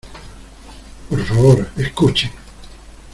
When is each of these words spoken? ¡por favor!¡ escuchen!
¡por 1.11 1.23
favor!¡ 1.25 1.67
escuchen! 1.77 2.31